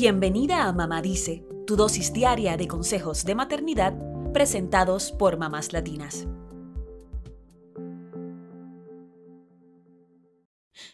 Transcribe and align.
Bienvenida 0.00 0.68
a 0.68 0.72
Mamá 0.72 1.02
Dice, 1.02 1.44
tu 1.66 1.74
dosis 1.74 2.12
diaria 2.12 2.56
de 2.56 2.68
consejos 2.68 3.24
de 3.24 3.34
maternidad 3.34 3.98
presentados 4.32 5.10
por 5.10 5.38
mamás 5.38 5.72
latinas. 5.72 6.28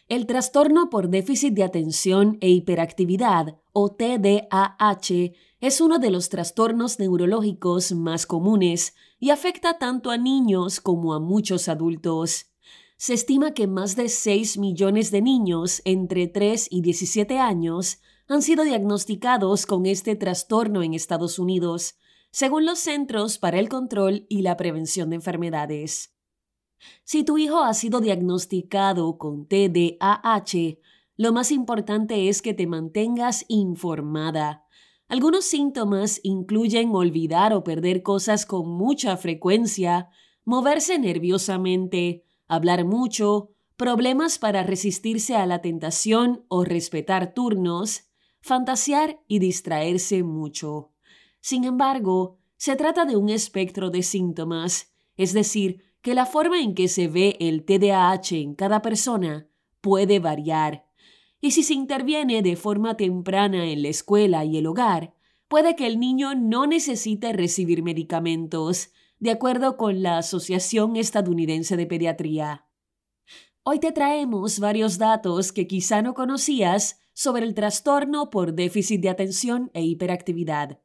El 0.07 0.25
trastorno 0.25 0.89
por 0.89 1.09
déficit 1.09 1.53
de 1.53 1.61
atención 1.61 2.39
e 2.41 2.49
hiperactividad, 2.49 3.59
o 3.73 3.91
TDAH, 3.91 5.33
es 5.61 5.81
uno 5.81 5.99
de 5.99 6.09
los 6.09 6.29
trastornos 6.29 6.97
neurológicos 6.97 7.91
más 7.91 8.25
comunes 8.25 8.95
y 9.19 9.29
afecta 9.29 9.77
tanto 9.77 10.09
a 10.09 10.17
niños 10.17 10.81
como 10.81 11.13
a 11.13 11.19
muchos 11.19 11.69
adultos. 11.69 12.47
Se 12.97 13.13
estima 13.13 13.53
que 13.53 13.67
más 13.67 13.95
de 13.95 14.09
6 14.09 14.57
millones 14.57 15.11
de 15.11 15.21
niños 15.21 15.83
entre 15.85 16.27
3 16.27 16.69
y 16.71 16.81
17 16.81 17.37
años 17.37 17.99
han 18.27 18.41
sido 18.41 18.63
diagnosticados 18.63 19.65
con 19.65 19.85
este 19.85 20.15
trastorno 20.15 20.81
en 20.81 20.93
Estados 20.93 21.37
Unidos, 21.37 21.95
según 22.31 22.65
los 22.65 22.79
Centros 22.79 23.37
para 23.37 23.59
el 23.59 23.69
Control 23.69 24.25
y 24.29 24.41
la 24.41 24.57
Prevención 24.57 25.09
de 25.09 25.17
Enfermedades. 25.17 26.15
Si 27.03 27.23
tu 27.23 27.37
hijo 27.37 27.59
ha 27.59 27.73
sido 27.73 28.01
diagnosticado 28.01 29.17
con 29.17 29.47
TDAH, 29.47 30.79
lo 31.17 31.31
más 31.31 31.51
importante 31.51 32.27
es 32.27 32.41
que 32.41 32.53
te 32.53 32.67
mantengas 32.67 33.45
informada. 33.47 34.65
Algunos 35.07 35.45
síntomas 35.45 36.19
incluyen 36.23 36.93
olvidar 36.93 37.53
o 37.53 37.63
perder 37.63 38.01
cosas 38.01 38.45
con 38.45 38.67
mucha 38.69 39.15
frecuencia, 39.17 40.09
moverse 40.43 40.97
nerviosamente, 40.99 42.23
hablar 42.47 42.85
mucho, 42.85 43.51
problemas 43.77 44.39
para 44.39 44.63
resistirse 44.63 45.35
a 45.35 45.45
la 45.45 45.61
tentación 45.61 46.43
o 46.47 46.63
respetar 46.63 47.33
turnos, 47.33 48.09
fantasear 48.45 49.19
y 49.27 49.39
distraerse 49.39 50.21
mucho. 50.21 50.91
Sin 51.41 51.63
embargo, 51.63 52.37
se 52.57 52.75
trata 52.75 53.03
de 53.03 53.15
un 53.15 53.29
espectro 53.29 53.89
de 53.89 54.03
síntomas, 54.03 54.93
es 55.17 55.33
decir, 55.33 55.81
que 56.03 56.13
la 56.13 56.27
forma 56.27 56.61
en 56.61 56.75
que 56.75 56.87
se 56.87 57.07
ve 57.07 57.37
el 57.39 57.65
TDAH 57.65 58.35
en 58.35 58.53
cada 58.53 58.83
persona 58.83 59.49
puede 59.81 60.19
variar. 60.19 60.85
Y 61.41 61.51
si 61.51 61.63
se 61.63 61.73
interviene 61.73 62.43
de 62.43 62.55
forma 62.55 62.95
temprana 62.97 63.65
en 63.65 63.81
la 63.81 63.87
escuela 63.87 64.45
y 64.45 64.57
el 64.57 64.67
hogar, 64.67 65.15
puede 65.47 65.75
que 65.75 65.87
el 65.87 65.99
niño 65.99 66.35
no 66.35 66.67
necesite 66.67 67.33
recibir 67.33 67.81
medicamentos, 67.81 68.91
de 69.17 69.31
acuerdo 69.31 69.75
con 69.75 70.03
la 70.03 70.19
Asociación 70.19 70.97
Estadounidense 70.97 71.77
de 71.77 71.87
Pediatría. 71.87 72.67
Hoy 73.63 73.79
te 73.79 73.91
traemos 73.91 74.59
varios 74.59 74.99
datos 74.99 75.51
que 75.51 75.65
quizá 75.65 76.03
no 76.03 76.13
conocías 76.13 76.99
sobre 77.15 77.45
el 77.45 77.55
trastorno 77.55 78.29
por 78.29 78.53
déficit 78.53 79.01
de 79.01 79.09
atención 79.09 79.71
e 79.73 79.81
hiperactividad. 79.81 80.79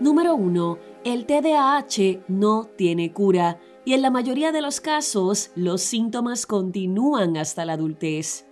Número 0.00 0.36
1. 0.36 0.78
El 1.04 1.26
TDAH 1.26 2.24
no 2.28 2.66
tiene 2.76 3.12
cura 3.12 3.58
y 3.84 3.94
en 3.94 4.02
la 4.02 4.10
mayoría 4.10 4.52
de 4.52 4.60
los 4.60 4.80
casos 4.80 5.50
los 5.56 5.82
síntomas 5.82 6.46
continúan 6.46 7.36
hasta 7.36 7.64
la 7.64 7.72
adultez. 7.72 8.46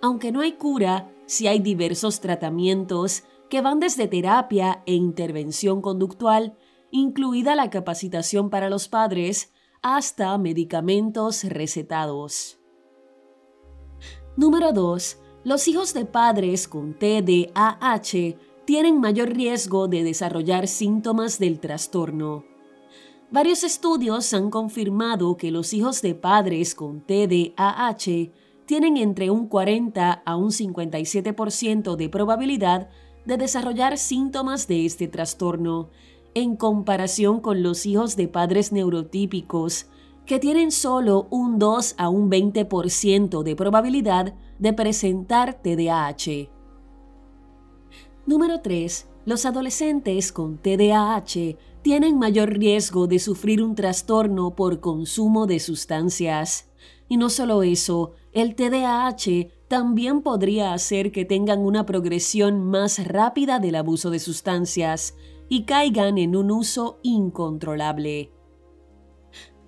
Aunque 0.00 0.32
no 0.32 0.40
hay 0.40 0.52
cura, 0.52 1.12
sí 1.26 1.48
hay 1.48 1.58
diversos 1.58 2.20
tratamientos 2.20 3.24
que 3.50 3.60
van 3.60 3.80
desde 3.80 4.06
terapia 4.06 4.82
e 4.86 4.94
intervención 4.94 5.82
conductual, 5.82 6.56
incluida 6.92 7.56
la 7.56 7.68
capacitación 7.68 8.48
para 8.48 8.70
los 8.70 8.88
padres, 8.88 9.52
hasta 9.82 10.36
medicamentos 10.36 11.44
recetados. 11.44 12.58
Número 14.36 14.72
2. 14.72 15.18
Los 15.44 15.68
hijos 15.68 15.94
de 15.94 16.04
padres 16.04 16.68
con 16.68 16.98
TDAH 16.98 18.36
tienen 18.66 19.00
mayor 19.00 19.30
riesgo 19.30 19.88
de 19.88 20.04
desarrollar 20.04 20.68
síntomas 20.68 21.38
del 21.38 21.60
trastorno. 21.60 22.44
Varios 23.30 23.64
estudios 23.64 24.34
han 24.34 24.50
confirmado 24.50 25.36
que 25.36 25.50
los 25.50 25.72
hijos 25.72 26.02
de 26.02 26.14
padres 26.14 26.74
con 26.74 27.00
TDAH 27.00 28.32
tienen 28.66 28.96
entre 28.96 29.30
un 29.30 29.48
40 29.48 30.12
a 30.12 30.36
un 30.36 30.50
57% 30.50 31.96
de 31.96 32.08
probabilidad 32.08 32.90
de 33.24 33.36
desarrollar 33.36 33.98
síntomas 33.98 34.68
de 34.68 34.84
este 34.84 35.08
trastorno 35.08 35.90
en 36.34 36.56
comparación 36.56 37.40
con 37.40 37.62
los 37.62 37.86
hijos 37.86 38.16
de 38.16 38.28
padres 38.28 38.72
neurotípicos, 38.72 39.86
que 40.26 40.38
tienen 40.38 40.70
solo 40.70 41.26
un 41.30 41.58
2 41.58 41.94
a 41.98 42.08
un 42.08 42.30
20% 42.30 43.42
de 43.42 43.56
probabilidad 43.56 44.34
de 44.58 44.72
presentar 44.72 45.60
TDAH. 45.60 46.50
Número 48.26 48.60
3. 48.60 49.08
Los 49.24 49.44
adolescentes 49.44 50.30
con 50.30 50.58
TDAH 50.58 51.56
tienen 51.82 52.18
mayor 52.18 52.50
riesgo 52.50 53.06
de 53.06 53.18
sufrir 53.18 53.62
un 53.62 53.74
trastorno 53.74 54.54
por 54.54 54.80
consumo 54.80 55.46
de 55.46 55.58
sustancias. 55.58 56.70
Y 57.08 57.16
no 57.16 57.28
solo 57.28 57.62
eso, 57.62 58.12
el 58.32 58.54
TDAH 58.54 59.48
también 59.68 60.22
podría 60.22 60.72
hacer 60.74 61.10
que 61.10 61.24
tengan 61.24 61.60
una 61.60 61.86
progresión 61.86 62.62
más 62.62 63.04
rápida 63.06 63.58
del 63.58 63.74
abuso 63.74 64.10
de 64.10 64.18
sustancias, 64.18 65.16
y 65.50 65.64
caigan 65.64 66.16
en 66.16 66.36
un 66.36 66.50
uso 66.50 67.00
incontrolable. 67.02 68.32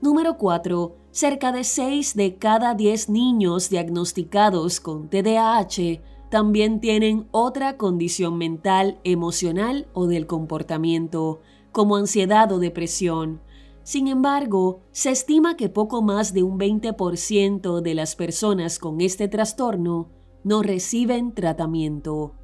Número 0.01 0.39
4. 0.39 0.97
Cerca 1.11 1.53
de 1.53 1.65
6 1.65 2.15
de 2.15 2.37
cada 2.39 2.75
10 2.75 3.11
niños 3.11 3.69
diagnosticados 3.69 4.81
con 4.81 5.11
TDAH 5.11 6.01
también 6.31 6.81
tienen 6.81 7.29
otra 7.33 7.77
condición 7.77 8.39
mental, 8.39 9.01
emocional 9.05 9.89
o 9.93 10.07
del 10.07 10.27
comportamiento, 10.27 11.41
como 11.73 11.97
ansiedad 11.97 12.51
o 12.53 12.59
depresión. 12.59 13.43
Sin 13.83 14.07
embargo, 14.07 14.81
se 14.93 15.11
estima 15.11 15.57
que 15.57 15.69
poco 15.69 16.01
más 16.01 16.33
de 16.33 16.45
un 16.45 16.59
20% 16.59 17.81
de 17.81 17.95
las 17.95 18.15
personas 18.15 18.79
con 18.79 19.01
este 19.01 19.27
trastorno 19.27 20.11
no 20.45 20.63
reciben 20.63 21.35
tratamiento. 21.35 22.35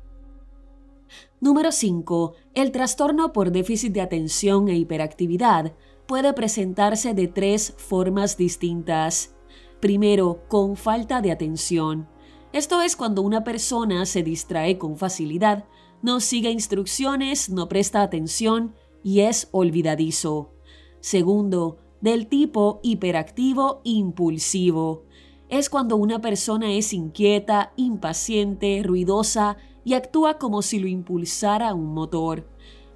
Número 1.41 1.73
5. 1.73 2.35
El 2.55 2.73
trastorno 2.73 3.33
por 3.33 3.53
déficit 3.53 3.93
de 3.93 4.01
atención 4.01 4.69
e 4.69 4.77
hiperactividad 4.77 5.75
puede 6.07 6.33
presentarse 6.33 7.15
de 7.15 7.29
tres 7.29 7.75
formas 7.77 8.37
distintas. 8.37 9.35
Primero, 9.81 10.43
con 10.49 10.77
falta 10.77 11.21
de 11.21 11.31
atención. 11.31 12.09
Esto 12.53 12.81
es 12.81 12.97
cuando 12.97 13.23
una 13.23 13.45
persona 13.45 14.07
se 14.07 14.23
distrae 14.23 14.79
con 14.79 14.97
facilidad, 14.97 15.67
no 16.01 16.21
sigue 16.21 16.51
instrucciones, 16.51 17.51
no 17.51 17.69
presta 17.69 18.03
atención 18.03 18.75
y 19.03 19.21
es 19.21 19.49
olvidadizo. 19.53 20.53
Segundo, 21.01 21.79
del 22.01 22.27
tipo 22.29 22.81
hiperactivo 22.83 23.81
impulsivo. 23.85 25.05
Es 25.49 25.71
cuando 25.71 25.97
una 25.97 26.21
persona 26.21 26.73
es 26.73 26.93
inquieta, 26.93 27.73
impaciente, 27.77 28.83
ruidosa 28.85 29.57
y 29.89 29.95
actúa 29.95 30.37
como 30.37 30.61
si 30.61 30.79
lo 30.79 30.87
impulsara 30.87 31.73
un 31.73 31.95
motor. 31.95 32.47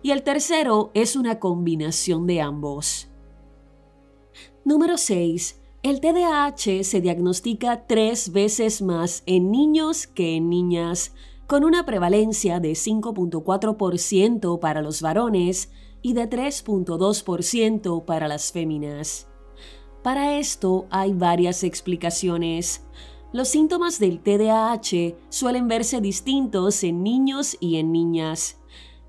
Y 0.03 0.11
el 0.11 0.23
tercero 0.23 0.91
es 0.93 1.17
una 1.17 1.41
combinación 1.41 2.27
de 2.27 2.43
ambos. 2.43 3.09
Número 4.63 4.99
6. 4.99 5.59
El 5.83 6.03
TDAH 6.03 6.85
se 6.85 7.01
diagnostica 7.01 7.87
tres 7.87 8.31
veces 8.31 8.83
más 8.83 9.23
en 9.25 9.51
niños 9.51 10.07
que 10.07 10.37
en 10.37 10.51
niñas, 10.51 11.15
con 11.47 11.65
una 11.65 11.87
prevalencia 11.87 12.61
de 12.61 12.73
5.4% 12.73 14.61
para 14.61 14.83
los 14.83 15.01
varones 15.01 15.71
y 16.03 16.13
de 16.13 16.29
3.2% 16.29 18.05
para 18.05 18.29
las 18.29 18.53
féminas. 18.53 19.29
Para 20.03 20.39
esto 20.39 20.89
hay 20.91 21.15
varias 21.15 21.65
explicaciones. 21.65 22.85
Los 23.33 23.49
síntomas 23.49 23.99
del 23.99 24.21
TDAH 24.21 25.17
suelen 25.31 25.67
verse 25.67 26.03
distintos 26.03 26.85
en 26.85 27.03
niños 27.03 27.57
y 27.61 27.77
en 27.77 27.91
niñas. 27.91 28.61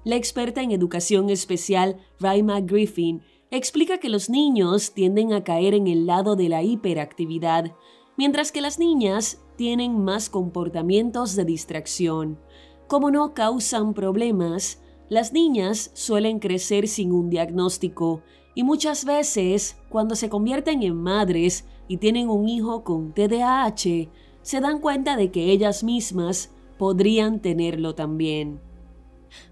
La 0.05 0.15
experta 0.15 0.61
en 0.61 0.71
educación 0.71 1.29
especial 1.29 1.97
Raima 2.21 2.61
Griffin 2.61 3.21
explica 3.51 3.97
que 3.97 4.07
los 4.07 4.29
niños 4.29 4.93
tienden 4.93 5.33
a 5.33 5.43
caer 5.43 5.73
en 5.73 5.87
el 5.87 6.05
lado 6.05 6.37
de 6.37 6.47
la 6.47 6.63
hiperactividad, 6.63 7.75
mientras 8.15 8.53
que 8.53 8.61
las 8.61 8.79
niñas 8.79 9.41
tienen 9.57 10.01
más 10.01 10.29
comportamientos 10.29 11.35
de 11.35 11.43
distracción. 11.43 12.39
Como 12.87 13.11
no 13.11 13.33
causan 13.33 13.93
problemas, 13.93 14.81
las 15.09 15.33
niñas 15.33 15.91
suelen 15.95 16.39
crecer 16.39 16.87
sin 16.87 17.11
un 17.11 17.29
diagnóstico 17.29 18.21
y 18.55 18.63
muchas 18.63 19.03
veces, 19.03 19.75
cuando 19.89 20.15
se 20.15 20.29
convierten 20.29 20.81
en 20.81 20.95
madres 20.95 21.65
y 21.87 21.97
tienen 21.97 22.29
un 22.29 22.47
hijo 22.47 22.83
con 22.83 23.13
TDAH, 23.13 24.09
se 24.41 24.61
dan 24.61 24.79
cuenta 24.79 25.15
de 25.15 25.31
que 25.31 25.51
ellas 25.51 25.83
mismas 25.83 26.51
podrían 26.77 27.41
tenerlo 27.41 27.95
también. 27.95 28.59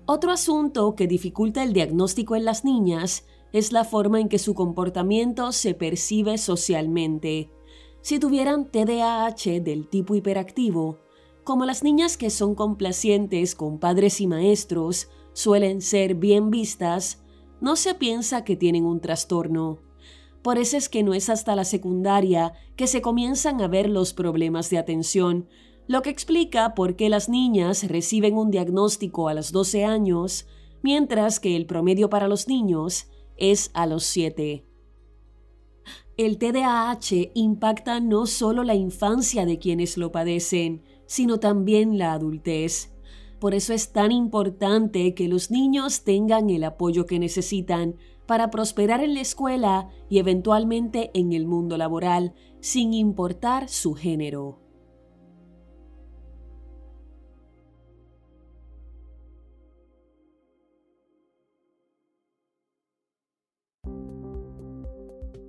Otro 0.05 0.31
asunto 0.31 0.95
que 0.95 1.07
dificulta 1.07 1.63
el 1.63 1.73
diagnóstico 1.73 2.35
en 2.35 2.45
las 2.45 2.65
niñas 2.65 3.25
es 3.53 3.71
la 3.71 3.83
forma 3.83 4.19
en 4.19 4.29
que 4.29 4.39
su 4.39 4.53
comportamiento 4.53 5.51
se 5.51 5.73
percibe 5.73 6.37
socialmente. 6.37 7.49
Si 8.01 8.19
tuvieran 8.19 8.71
TDAH 8.71 9.61
del 9.61 9.87
tipo 9.87 10.15
hiperactivo, 10.15 10.99
como 11.43 11.65
las 11.65 11.83
niñas 11.83 12.17
que 12.17 12.29
son 12.29 12.55
complacientes 12.55 13.55
con 13.55 13.79
padres 13.79 14.21
y 14.21 14.27
maestros 14.27 15.09
suelen 15.33 15.81
ser 15.81 16.15
bien 16.15 16.49
vistas, 16.49 17.23
no 17.61 17.75
se 17.75 17.93
piensa 17.93 18.43
que 18.43 18.55
tienen 18.55 18.85
un 18.85 19.01
trastorno. 19.01 19.79
Por 20.41 20.57
eso 20.57 20.77
es 20.77 20.89
que 20.89 21.03
no 21.03 21.13
es 21.13 21.29
hasta 21.29 21.55
la 21.55 21.65
secundaria 21.65 22.53
que 22.75 22.87
se 22.87 23.01
comienzan 23.01 23.61
a 23.61 23.67
ver 23.67 23.89
los 23.89 24.13
problemas 24.13 24.69
de 24.69 24.79
atención, 24.79 25.47
lo 25.87 26.01
que 26.01 26.09
explica 26.09 26.73
por 26.73 26.95
qué 26.95 27.09
las 27.09 27.29
niñas 27.29 27.87
reciben 27.87 28.37
un 28.37 28.49
diagnóstico 28.49 29.27
a 29.27 29.33
los 29.33 29.51
12 29.51 29.85
años, 29.85 30.47
mientras 30.81 31.39
que 31.39 31.55
el 31.55 31.65
promedio 31.65 32.09
para 32.09 32.27
los 32.27 32.47
niños 32.47 33.07
es 33.37 33.71
a 33.73 33.85
los 33.85 34.03
7. 34.05 34.65
El 36.17 36.37
TDAH 36.37 37.31
impacta 37.33 37.99
no 37.99 38.25
solo 38.27 38.63
la 38.63 38.75
infancia 38.75 39.45
de 39.45 39.59
quienes 39.59 39.97
lo 39.97 40.11
padecen, 40.11 40.83
sino 41.05 41.39
también 41.39 41.97
la 41.97 42.13
adultez. 42.13 42.93
Por 43.39 43.55
eso 43.55 43.73
es 43.73 43.91
tan 43.91 44.11
importante 44.11 45.15
que 45.15 45.27
los 45.27 45.49
niños 45.49 46.03
tengan 46.03 46.49
el 46.49 46.63
apoyo 46.63 47.05
que 47.05 47.17
necesitan 47.17 47.95
para 48.25 48.49
prosperar 48.49 49.03
en 49.03 49.13
la 49.13 49.21
escuela 49.21 49.89
y 50.09 50.19
eventualmente 50.19 51.11
en 51.13 51.33
el 51.33 51.45
mundo 51.45 51.77
laboral, 51.77 52.33
sin 52.59 52.93
importar 52.93 53.69
su 53.69 53.93
género. 53.93 54.61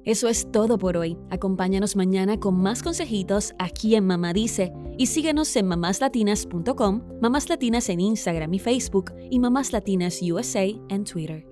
Eso 0.04 0.28
es 0.28 0.50
todo 0.50 0.78
por 0.78 0.96
hoy. 0.96 1.16
Acompáñanos 1.30 1.94
mañana 1.94 2.40
con 2.40 2.60
más 2.60 2.82
consejitos 2.82 3.54
aquí 3.58 3.94
en 3.94 4.04
Mamá 4.04 4.32
Dice 4.32 4.72
y 4.98 5.06
síguenos 5.06 5.54
en 5.54 5.66
mamáslatinas.com, 5.66 7.02
Mamás 7.20 7.48
Latinas 7.48 7.88
en 7.88 8.00
Instagram 8.00 8.52
y 8.52 8.58
Facebook 8.58 9.12
y 9.30 9.38
Mamás 9.38 9.72
Latinas 9.72 10.20
USA 10.22 10.64
en 10.88 11.04
Twitter. 11.04 11.51